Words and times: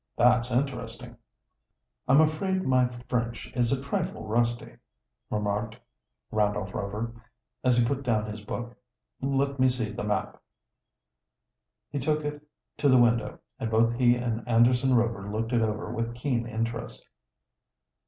"That's 0.17 0.49
interesting." 0.49 1.15
"I 2.07 2.13
am 2.13 2.21
afraid 2.21 2.63
my 2.65 2.87
French 2.87 3.53
is 3.55 3.71
a 3.71 3.79
trifle 3.79 4.25
rusty," 4.25 4.77
remarked 5.29 5.77
Randolph 6.31 6.73
Rover, 6.73 7.13
as 7.63 7.77
he 7.77 7.85
put 7.85 8.01
down 8.01 8.25
his 8.25 8.41
book. 8.41 8.75
"Let 9.21 9.59
me 9.59 9.69
see 9.69 9.91
the 9.91 10.03
map." 10.03 10.41
He 11.91 11.99
took 11.99 12.25
it 12.25 12.41
to 12.77 12.89
the 12.89 12.97
window, 12.97 13.37
and 13.59 13.69
both 13.69 13.93
he 13.93 14.15
and 14.15 14.41
Anderson 14.47 14.95
Rover 14.95 15.29
looked 15.29 15.53
it 15.53 15.61
over 15.61 15.91
with 15.93 16.15
keen 16.15 16.47
interest. 16.47 17.05